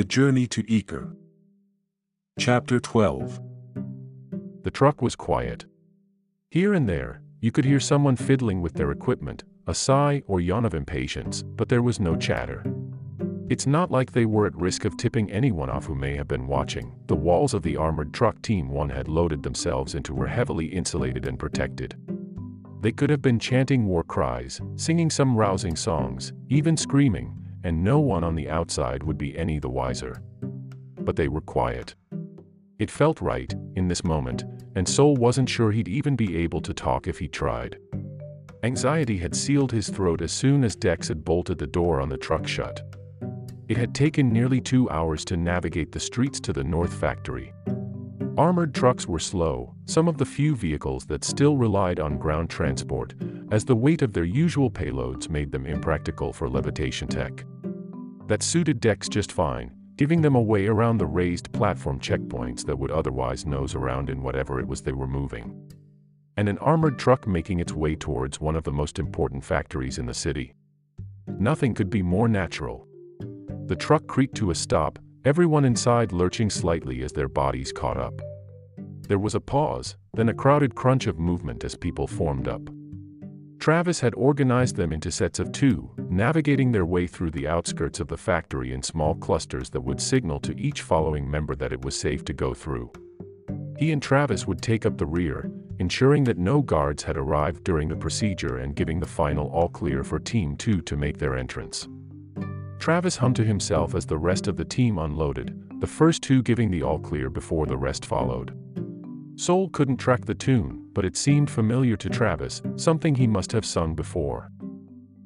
[0.00, 1.14] The Journey to Ekur.
[2.38, 3.38] Chapter 12
[4.62, 5.66] The truck was quiet.
[6.50, 10.64] Here and there, you could hear someone fiddling with their equipment, a sigh or yawn
[10.64, 12.64] of impatience, but there was no chatter.
[13.50, 16.46] It's not like they were at risk of tipping anyone off who may have been
[16.46, 16.94] watching.
[17.06, 21.26] The walls of the armored truck Team 1 had loaded themselves into were heavily insulated
[21.26, 21.94] and protected.
[22.80, 28.00] They could have been chanting war cries, singing some rousing songs, even screaming, and no
[28.00, 30.22] one on the outside would be any the wiser.
[31.00, 31.94] But they were quiet.
[32.78, 36.72] It felt right, in this moment, and Sol wasn't sure he'd even be able to
[36.72, 37.78] talk if he tried.
[38.62, 42.16] Anxiety had sealed his throat as soon as Dex had bolted the door on the
[42.16, 42.82] truck shut.
[43.68, 47.52] It had taken nearly two hours to navigate the streets to the North Factory.
[48.36, 53.14] Armored trucks were slow, some of the few vehicles that still relied on ground transport,
[53.50, 57.44] as the weight of their usual payloads made them impractical for levitation tech.
[58.30, 62.78] That suited Dex just fine, giving them a way around the raised platform checkpoints that
[62.78, 65.68] would otherwise nose around in whatever it was they were moving.
[66.36, 70.06] And an armored truck making its way towards one of the most important factories in
[70.06, 70.54] the city.
[71.26, 72.86] Nothing could be more natural.
[73.66, 78.14] The truck creaked to a stop, everyone inside lurching slightly as their bodies caught up.
[79.08, 82.62] There was a pause, then a crowded crunch of movement as people formed up.
[83.60, 88.08] Travis had organized them into sets of two, navigating their way through the outskirts of
[88.08, 91.94] the factory in small clusters that would signal to each following member that it was
[91.94, 92.90] safe to go through.
[93.76, 97.88] He and Travis would take up the rear, ensuring that no guards had arrived during
[97.88, 101.86] the procedure and giving the final all clear for Team 2 to make their entrance.
[102.78, 106.70] Travis hummed to himself as the rest of the team unloaded, the first two giving
[106.70, 108.56] the all clear before the rest followed.
[109.36, 113.64] Sol couldn't track the tune, but it seemed familiar to Travis, something he must have
[113.64, 114.50] sung before.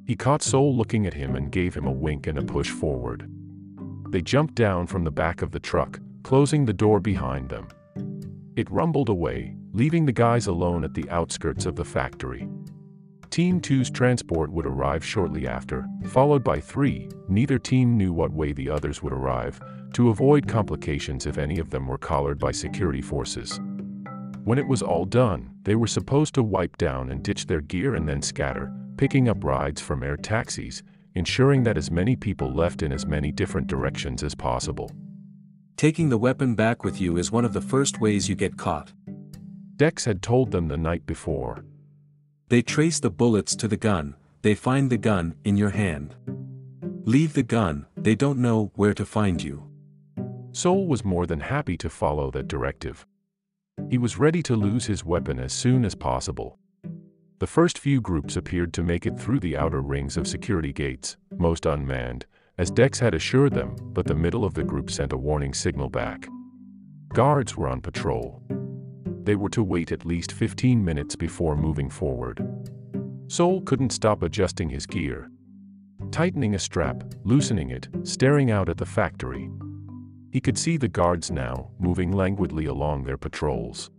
[0.06, 3.30] He caught Sol looking at him and gave him a wink and a push forward.
[4.10, 7.68] They jumped down from the back of the truck, closing the door behind them.
[8.56, 12.48] It rumbled away, leaving the guys alone at the outskirts of the factory.
[13.30, 18.52] Team 2's transport would arrive shortly after, followed by three, neither team knew what way
[18.52, 19.60] the others would arrive,
[19.94, 23.58] to avoid complications if any of them were collared by security forces.
[24.44, 27.94] When it was all done, they were supposed to wipe down and ditch their gear
[27.94, 30.82] and then scatter, picking up rides from air taxis,
[31.14, 34.90] ensuring that as many people left in as many different directions as possible.
[35.78, 38.92] Taking the weapon back with you is one of the first ways you get caught.
[39.76, 41.64] Dex had told them the night before.
[42.48, 46.16] They trace the bullets to the gun, they find the gun in your hand.
[47.06, 49.70] Leave the gun, they don't know where to find you.
[50.52, 53.06] Sol was more than happy to follow that directive.
[53.90, 56.58] He was ready to lose his weapon as soon as possible.
[57.38, 61.16] The first few groups appeared to make it through the outer rings of security gates,
[61.36, 62.26] most unmanned,
[62.58, 65.88] as Dex had assured them, but the middle of the group sent a warning signal
[65.88, 66.26] back.
[67.12, 68.42] Guards were on patrol.
[69.24, 72.44] They were to wait at least 15 minutes before moving forward.
[73.26, 75.30] Sol couldn't stop adjusting his gear.
[76.10, 79.50] Tightening a strap, loosening it, staring out at the factory,
[80.34, 83.92] he could see the guards now, moving languidly along their patrols.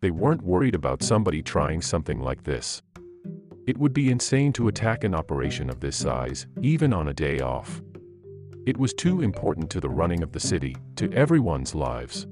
[0.00, 2.82] They weren't worried about somebody trying something like this.
[3.68, 7.38] It would be insane to attack an operation of this size, even on a day
[7.38, 7.80] off.
[8.66, 12.26] It was too important to the running of the city, to everyone's lives.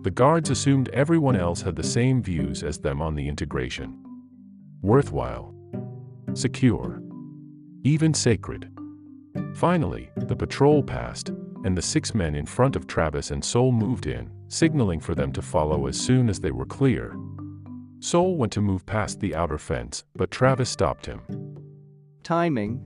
[0.00, 4.02] The guards assumed everyone else had the same views as them on the integration.
[4.80, 5.54] Worthwhile.
[6.32, 7.02] Secure.
[7.82, 8.70] Even sacred.
[9.52, 11.32] Finally, the patrol passed,
[11.66, 15.32] and the six men in front of Travis and Sol moved in, signaling for them
[15.32, 17.16] to follow as soon as they were clear.
[17.98, 21.20] Sol went to move past the outer fence, but Travis stopped him.
[22.22, 22.80] Timing.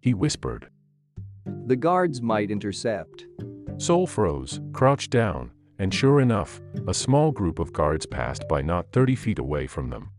[0.00, 0.70] He whispered.
[1.66, 3.26] The guards might intercept.
[3.78, 5.50] Sol froze, crouched down,
[5.80, 9.90] and sure enough, a small group of guards passed by not 30 feet away from
[9.90, 10.10] them.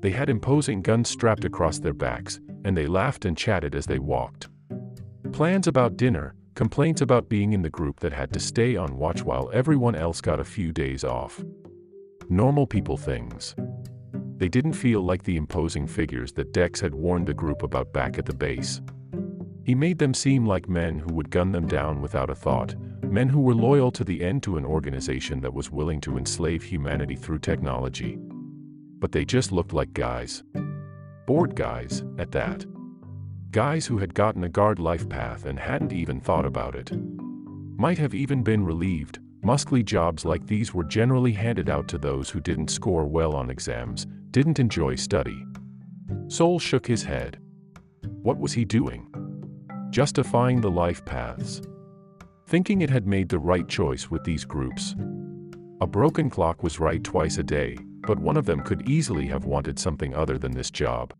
[0.00, 4.00] They had imposing guns strapped across their backs, and they laughed and chatted as they
[4.00, 4.48] walked.
[5.32, 9.22] Plans about dinner, Complaints about being in the group that had to stay on watch
[9.22, 11.42] while everyone else got a few days off.
[12.28, 13.54] Normal people things.
[14.36, 18.18] They didn't feel like the imposing figures that Dex had warned the group about back
[18.18, 18.80] at the base.
[19.64, 22.74] He made them seem like men who would gun them down without a thought,
[23.04, 26.62] men who were loyal to the end to an organization that was willing to enslave
[26.62, 28.18] humanity through technology.
[28.98, 30.42] But they just looked like guys.
[31.26, 32.64] Bored guys, at that.
[33.50, 36.92] Guys who had gotten a guard life path and hadn't even thought about it.
[37.76, 42.30] Might have even been relieved, muscly jobs like these were generally handed out to those
[42.30, 45.44] who didn't score well on exams, didn't enjoy study.
[46.28, 47.40] Sol shook his head.
[48.22, 49.12] What was he doing?
[49.90, 51.60] Justifying the life paths.
[52.46, 54.96] thinking it had made the right choice with these groups.
[55.80, 59.44] A broken clock was right twice a day, but one of them could easily have
[59.44, 61.14] wanted something other than this job.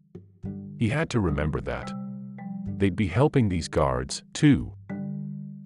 [0.77, 1.93] He had to remember that.
[2.81, 4.73] They'd be helping these guards, too.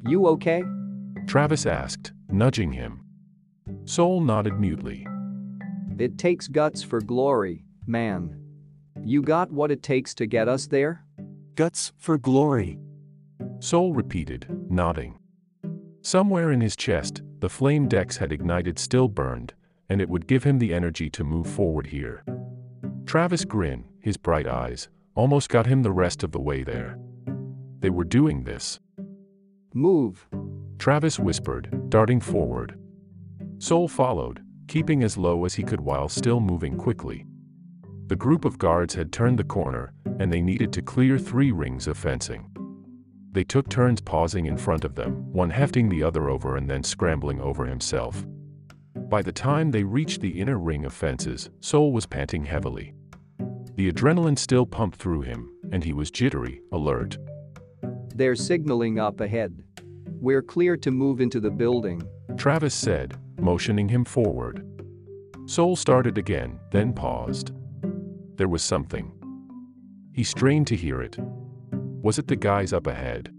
[0.04, 0.64] You okay?
[1.28, 3.04] Travis asked, nudging him.
[3.84, 5.06] Sol nodded mutely.
[5.96, 8.36] It takes guts for glory, man.
[9.04, 11.04] You got what it takes to get us there?
[11.54, 12.80] Guts for glory.
[13.60, 15.16] Sol repeated, nodding.
[16.02, 19.54] Somewhere in his chest, the flame Dex had ignited still burned,
[19.88, 22.24] and it would give him the energy to move forward here.
[23.06, 26.98] Travis' grinned, his bright eyes, almost got him the rest of the way there.
[27.80, 28.80] They were doing this.
[29.72, 30.26] Move.
[30.78, 32.78] Travis whispered, darting forward.
[33.58, 37.26] Sol followed, keeping as low as he could while still moving quickly.
[38.06, 41.86] The group of guards had turned the corner, and they needed to clear three rings
[41.86, 42.50] of fencing.
[43.32, 46.82] They took turns pausing in front of them, one hefting the other over and then
[46.82, 48.24] scrambling over himself.
[48.94, 52.94] By the time they reached the inner ring of fences, Sol was panting heavily.
[53.76, 57.18] The adrenaline still pumped through him, and he was jittery, alert.
[58.14, 59.64] They're signaling up ahead.
[60.20, 62.02] We're clear to move into the building.
[62.36, 64.64] Travis said, motioning him forward.
[65.46, 67.50] Sol started again, then paused.
[68.36, 69.12] There was something.
[70.12, 71.18] He strained to hear it.
[71.72, 73.34] Was it the guys up ahead?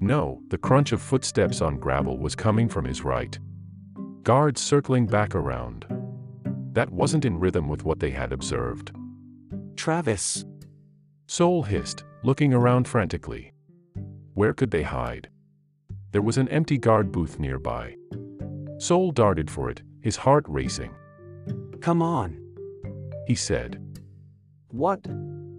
[0.00, 3.36] No, the crunch of footsteps on gravel was coming from his right.
[4.22, 5.86] Guards circling back around.
[6.72, 8.92] That wasn't in rhythm with what they had observed.
[9.78, 10.44] Travis.
[11.28, 13.52] Sol hissed, looking around frantically.
[14.34, 15.30] Where could they hide?
[16.10, 17.94] There was an empty guard booth nearby.
[18.78, 20.92] Sol darted for it, his heart racing.
[21.80, 22.40] Come on.
[23.28, 23.80] He said.
[24.72, 25.06] What?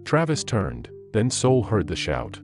[0.04, 2.38] Travis turned, then Sol heard the shout.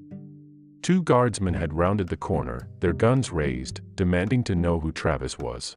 [0.81, 5.77] Two guardsmen had rounded the corner, their guns raised, demanding to know who Travis was.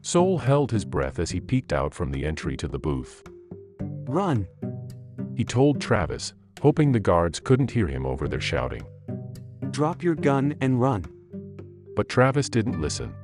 [0.00, 3.24] Sol held his breath as he peeked out from the entry to the booth.
[4.06, 4.46] Run.
[5.38, 8.82] He told Travis, hoping the guards couldn't hear him over their shouting.
[9.70, 11.04] Drop your gun and run.
[11.94, 13.14] But Travis didn't listen.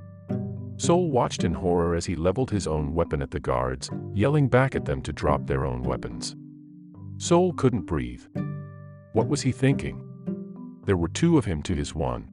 [0.76, 4.76] Sol watched in horror as he leveled his own weapon at the guards, yelling back
[4.76, 6.36] at them to drop their own weapons.
[7.16, 8.22] Sol couldn't breathe.
[9.12, 10.00] What was he thinking?
[10.84, 12.28] There were two of him to his one.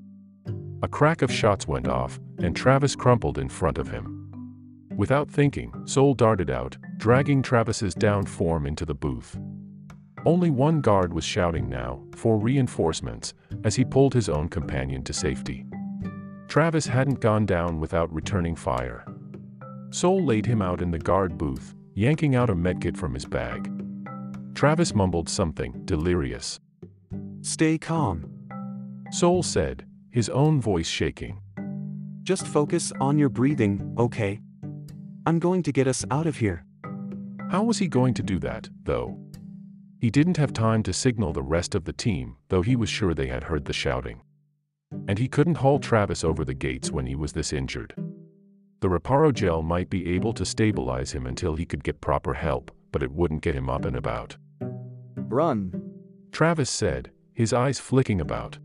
[0.83, 4.31] A crack of shots went off, and Travis crumpled in front of him.
[4.95, 9.39] Without thinking, Sol darted out, dragging Travis's downed form into the booth.
[10.25, 13.33] Only one guard was shouting now, for reinforcements,
[13.63, 15.65] as he pulled his own companion to safety.
[16.47, 19.03] Travis hadn't gone down without returning fire.
[19.89, 23.71] Sol laid him out in the guard booth, yanking out a medkit from his bag.
[24.53, 26.59] Travis mumbled something, delirious.
[27.41, 28.29] Stay calm.
[29.11, 31.39] Sol said, his own voice shaking.
[32.23, 34.39] Just focus on your breathing, okay?
[35.25, 36.63] I'm going to get us out of here.
[37.49, 39.17] How was he going to do that, though?
[40.01, 43.13] He didn't have time to signal the rest of the team, though he was sure
[43.13, 44.21] they had heard the shouting.
[45.07, 47.93] And he couldn't haul Travis over the gates when he was this injured.
[48.79, 52.71] The Reparo gel might be able to stabilize him until he could get proper help,
[52.91, 54.35] but it wouldn't get him up and about.
[55.15, 55.71] Run.
[56.31, 58.57] Travis said, his eyes flicking about.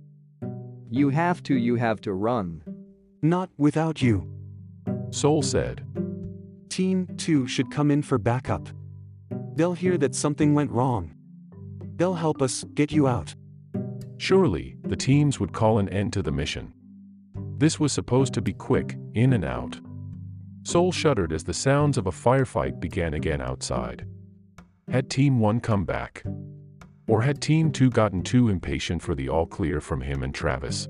[0.90, 2.62] You have to, you have to run.
[3.20, 4.26] Not without you.
[5.10, 5.84] Sol said,
[6.70, 8.70] Team 2 should come in for backup.
[9.54, 11.12] They'll hear that something went wrong.
[11.96, 13.34] They'll help us get you out.
[14.18, 16.72] Surely, the teams would call an end to the mission.
[17.58, 19.80] This was supposed to be quick, in and out.
[20.62, 24.06] Sol shuddered as the sounds of a firefight began again outside.
[24.90, 26.22] Had Team 1 come back?
[27.08, 30.88] Or had Team 2 gotten too impatient for the all clear from him and Travis?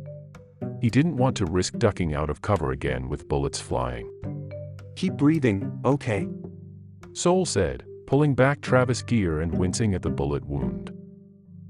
[0.81, 4.11] He didn't want to risk ducking out of cover again with bullets flying.
[4.97, 6.27] Keep breathing, okay?
[7.13, 10.96] Sol said, pulling back Travis' gear and wincing at the bullet wound.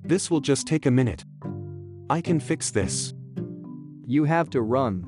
[0.07, 1.25] This will just take a minute.
[2.09, 3.13] I can fix this.
[4.07, 5.05] You have to run.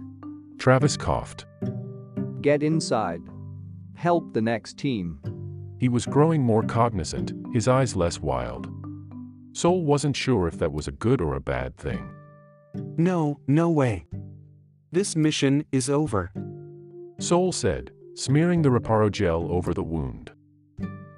[0.58, 1.46] Travis coughed.
[2.40, 3.20] Get inside.
[3.94, 5.20] Help the next team.
[5.78, 8.68] He was growing more cognizant, his eyes less wild.
[9.52, 12.10] Sol wasn't sure if that was a good or a bad thing.
[12.96, 14.04] No, no way.
[14.90, 16.32] This mission is over.
[17.20, 20.32] Sol said, smearing the Reparo gel over the wound.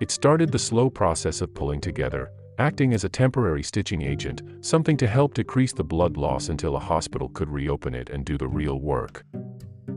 [0.00, 2.30] It started the slow process of pulling together,
[2.61, 6.79] acting as a temporary stitching agent, something to help decrease the blood loss until a
[6.79, 9.25] hospital could reopen it and do the real work.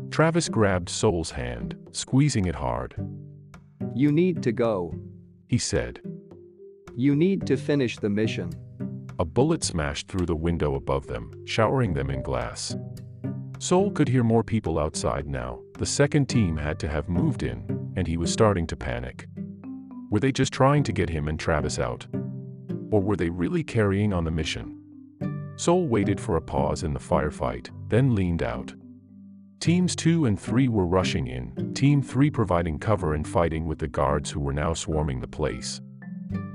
[0.10, 2.96] Travis grabbed Sol's hand, squeezing it hard.
[3.93, 4.96] You need to go.
[5.50, 6.00] He said.
[6.96, 8.51] You need to finish the mission.
[9.20, 12.77] A bullet smashed through the window above them, showering them in glass.
[13.60, 15.60] Sol could hear more people outside now.
[15.77, 19.27] The second team had to have moved in, and he was starting to panic.
[20.10, 22.08] Were they just trying to get him and Travis out?
[22.93, 24.77] Or were they really carrying on the mission?
[25.55, 28.71] Sol waited for a pause in the firefight, then leaned out.
[29.59, 33.88] Teams 2 and 3 were rushing in, Team 3 providing cover and fighting with the
[33.88, 35.81] guards who were now swarming the place.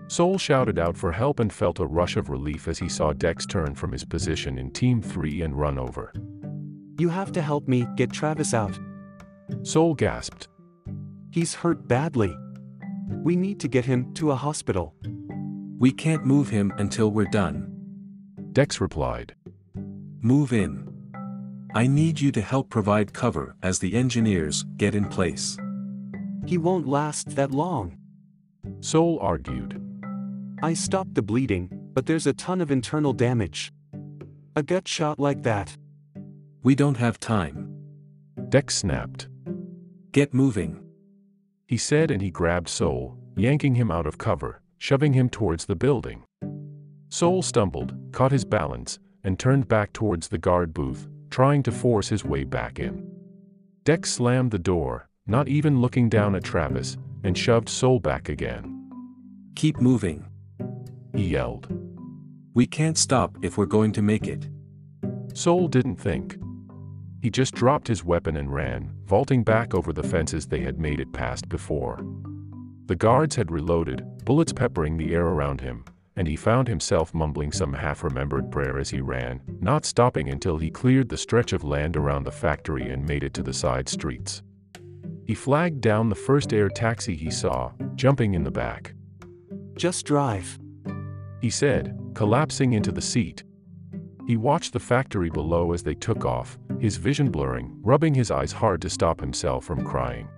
[0.07, 3.45] Sol shouted out for help and felt a rush of relief as he saw Dex
[3.45, 6.13] turn from his position in Team 3 and run over.
[7.01, 8.79] You have to help me get Travis out.
[9.65, 10.47] Sol gasped.
[11.33, 12.33] He's hurt badly.
[13.25, 14.95] We need to get him to a hospital.
[15.79, 17.73] We can't move him until we're done.
[18.53, 19.37] Dex replied.
[20.21, 20.93] Move in.
[21.73, 25.57] I need you to help provide cover as the engineers get in place.
[26.47, 27.97] He won't last that long.
[28.81, 29.81] Sol argued.
[30.63, 33.73] I stopped the bleeding, but there's a ton of internal damage.
[34.57, 35.77] A gut shot like that.
[36.65, 37.73] We don't have time.
[38.49, 39.29] Dex snapped.
[40.11, 40.83] Get moving.
[41.69, 45.77] He said and he grabbed Sol, yanking him out of cover, shoving him towards the
[45.77, 46.23] building.
[47.11, 52.09] Sol stumbled, caught his balance, and turned back towards the guard booth, trying to force
[52.09, 53.07] his way back in.
[53.85, 58.91] Dex slammed the door, not even looking down at Travis, and shoved Sol back again.
[59.57, 60.25] Keep moving.
[61.15, 61.69] He yelled.
[62.55, 64.49] We can't stop if we're going to make it.
[65.35, 66.39] Sol didn't think.
[67.21, 71.01] He just dropped his weapon and ran, vaulting back over the fences they had made
[71.01, 72.05] it past before.
[72.87, 75.83] The guards had reloaded, bullets peppering the air around him,
[76.17, 80.71] and he found himself mumbling some half-remembered prayer as he ran, not stopping until he
[80.71, 84.43] cleared the stretch of land around the factory and made it to the side streets.
[85.25, 88.93] He flagged down the first air taxi he saw, jumping in the back.
[89.77, 90.59] Just drive.
[91.41, 93.45] He said, collapsing into the seat.
[94.27, 98.53] He watched the factory below as they took off, his vision blurring, rubbing his eyes
[98.53, 100.29] hard to stop himself from crying.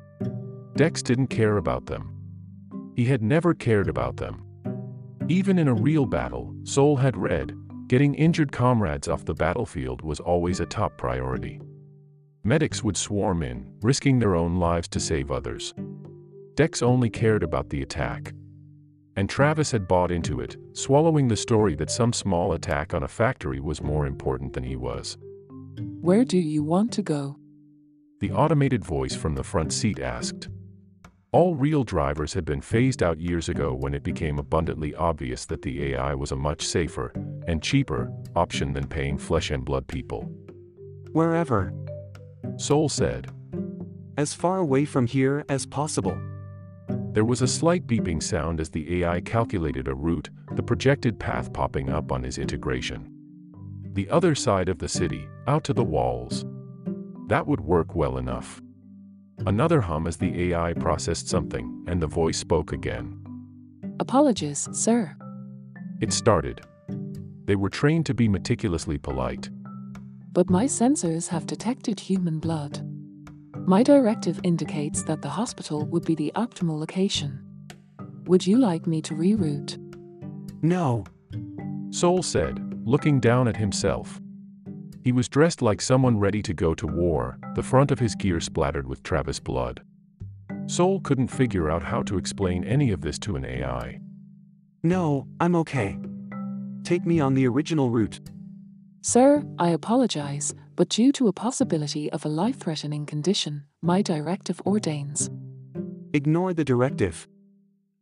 [0.77, 2.20] Dex didn't care about them.
[3.01, 4.43] He had never cared about them.
[5.27, 10.21] Even in a real battle, Sol had read, getting injured comrades off the battlefield was
[10.21, 11.63] always a top priority.
[12.45, 15.73] Medics would swarm in, risking their own lives to save others.
[16.57, 18.35] Dex only cared about the attack.
[19.17, 23.09] And Travis had bought into it, swallowing the story that some small attack on a
[23.09, 25.17] factory was more important than he was.
[26.03, 27.39] Where do you want to go?
[28.21, 30.51] The automated voice from the front seat asked.
[31.33, 35.63] All real drivers had been phased out years ago when it became abundantly obvious that
[35.63, 37.13] the AI was a much safer
[37.47, 40.23] and cheaper option than paying flesh and blood people.
[41.13, 41.73] Wherever.
[42.57, 43.31] Sol said.
[44.17, 46.21] As far away from here as possible.
[47.13, 51.53] There was a slight beeping sound as the AI calculated a route, the projected path
[51.53, 53.09] popping up on his integration.
[53.93, 56.45] The other side of the city, out to the walls.
[57.29, 58.61] That would work well enough.
[59.47, 63.19] Another hum as the AI processed something, and the voice spoke again.
[63.99, 65.17] Apologies, sir.
[66.01, 66.61] It started.
[67.47, 69.49] They were trained to be meticulously polite.
[70.33, 72.87] But my sensors have detected human blood.
[73.67, 77.41] My directive indicates that the hospital would be the optimal location.
[78.27, 79.79] Would you like me to reroute?
[80.63, 81.05] No.
[81.91, 84.21] Sol said, looking down at himself.
[85.03, 88.41] He was dressed like someone ready to go to war, the front of his gear
[88.41, 89.83] splattered with Travis blood.
[90.67, 94.01] Sol couldn't figure out how to explain any of this to an AI.
[94.83, 95.99] No, I'm okay.
[96.85, 98.21] Take me on the original route.
[99.03, 104.61] Sir, I apologize, but due to a possibility of a life threatening condition, my directive
[104.67, 105.31] ordains.
[106.13, 107.27] Ignore the directive.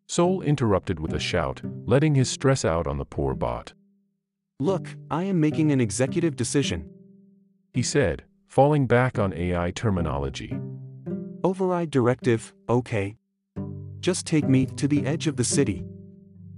[0.09, 3.75] Sol interrupted with a shout, letting his stress out on the poor bot.
[4.61, 6.91] Look, I am making an executive decision.
[7.75, 10.59] He said, falling back on AI terminology.
[11.45, 13.17] Override directive, okay.
[14.00, 15.85] Just take me to the edge of the city.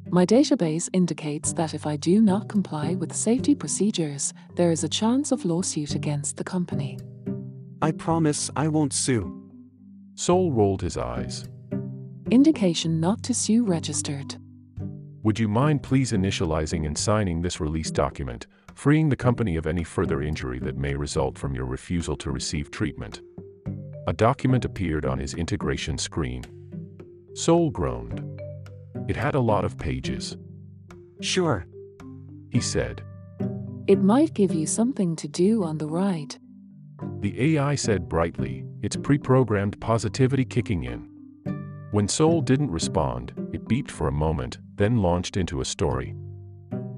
[0.08, 4.88] My database indicates that if I do not comply with safety procedures, there is a
[4.88, 6.98] chance of lawsuit against the company.
[7.82, 9.50] I promise I won't sue.
[10.14, 11.44] Sol rolled his eyes.
[12.30, 14.36] Indication not to sue registered.
[15.22, 19.84] Would you mind please initializing and signing this release document, freeing the company of any
[19.84, 23.20] further injury that may result from your refusal to receive treatment?
[24.06, 26.42] A document appeared on his integration screen.
[27.34, 28.40] Sol groaned.
[29.08, 30.38] It had a lot of pages.
[31.20, 31.66] Sure.
[32.48, 33.02] He said.
[33.86, 36.36] It might give you something to do on the ride.
[37.18, 41.10] The AI said brightly, its pre-programmed positivity kicking in.
[41.90, 46.14] When Sol didn't respond, it beeped for a moment, then launched into a story.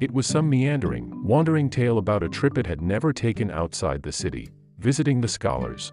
[0.00, 4.12] It was some meandering, wandering tale about a trip it had never taken outside the
[4.12, 5.92] city, visiting the scholars.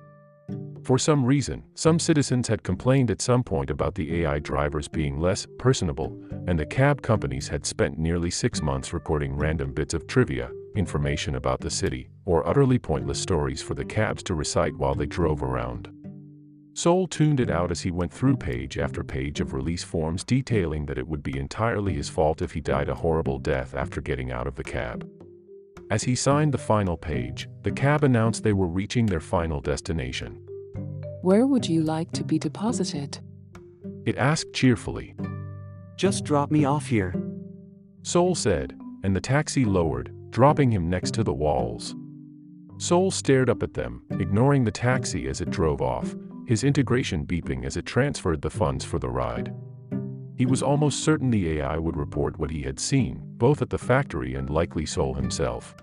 [0.83, 5.19] For some reason, some citizens had complained at some point about the AI drivers being
[5.19, 6.15] less personable,
[6.47, 11.35] and the cab companies had spent nearly six months recording random bits of trivia, information
[11.35, 15.41] about the city, or utterly pointless stories for the cabs to recite while they drove
[15.41, 15.89] around.
[16.73, 20.85] Sol tuned it out as he went through page after page of release forms detailing
[20.85, 24.31] that it would be entirely his fault if he died a horrible death after getting
[24.31, 25.09] out of the cab.
[25.91, 30.45] As he signed the final page, the cab announced they were reaching their final destination.
[31.21, 33.19] Where would you like to be deposited?
[34.05, 35.15] It asked cheerfully.
[35.97, 37.13] Just drop me off here.
[38.03, 41.95] Sol said, and the taxi lowered, dropping him next to the walls.
[42.77, 46.15] Sol stared up at them, ignoring the taxi as it drove off,
[46.49, 49.53] his integration beeping as it transferred the funds for the ride.
[50.35, 53.77] He was almost certain the AI would report what he had seen, both at the
[53.77, 55.75] factory and likely Sol himself.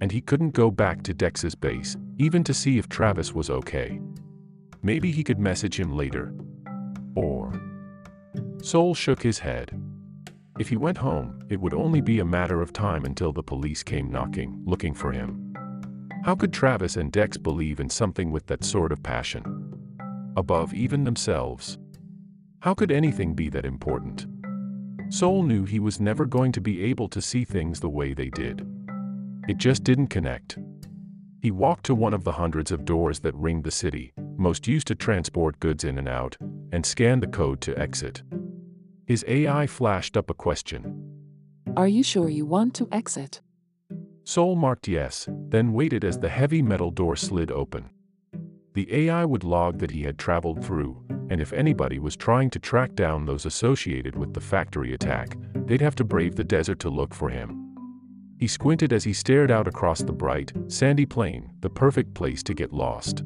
[0.00, 4.00] And he couldn't go back to Dex's base, even to see if Travis was okay.
[4.80, 6.32] Maybe he could message him later.
[7.16, 7.52] Or...
[8.62, 9.76] Sol shook his head.
[10.60, 13.82] If he went home, it would only be a matter of time until the police
[13.82, 15.52] came knocking, looking for him.
[16.24, 19.59] How could Travis and Dex believe in something with that sort of passion?
[20.36, 21.78] Above even themselves.
[22.60, 24.26] How could anything be that important?
[25.08, 28.30] Sol knew he was never going to be able to see things the way they
[28.30, 28.66] did.
[29.48, 30.58] It just didn't connect.
[31.42, 34.86] He walked to one of the hundreds of doors that ringed the city, most used
[34.88, 36.36] to transport goods in and out,
[36.70, 38.22] and scanned the code to exit.
[39.06, 41.10] His AI flashed up a question.
[41.76, 43.40] Are you sure you want to exit?
[44.24, 47.90] Sol marked yes, then waited as the heavy metal door slid open.
[48.80, 52.58] The AI would log that he had traveled through, and if anybody was trying to
[52.58, 56.88] track down those associated with the factory attack, they'd have to brave the desert to
[56.88, 57.76] look for him.
[58.38, 62.54] He squinted as he stared out across the bright, sandy plain, the perfect place to
[62.54, 63.22] get lost.